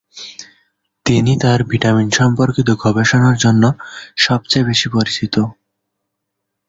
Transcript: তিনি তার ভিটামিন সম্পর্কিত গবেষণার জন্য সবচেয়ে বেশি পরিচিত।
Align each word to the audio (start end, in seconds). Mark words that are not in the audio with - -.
তিনি 1.05 1.33
তার 1.41 1.59
ভিটামিন 1.63 2.09
সম্পর্কিত 2.11 2.69
গবেষণার 2.83 3.35
জন্য 3.37 3.63
সবচেয়ে 4.17 4.67
বেশি 4.67 4.87
পরিচিত। 4.89 5.35